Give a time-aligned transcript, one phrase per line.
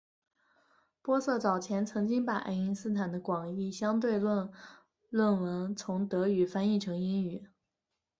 [1.03, 4.51] 玻色早前曾经把爱因斯坦的广义相对论
[5.11, 7.47] 论文从德语翻译成英语。